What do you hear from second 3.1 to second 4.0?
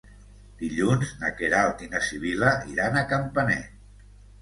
Campanet.